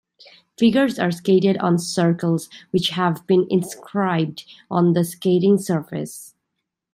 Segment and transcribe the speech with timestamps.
[0.57, 6.33] Figures are skated on circles, which have been inscribed on the skating surface.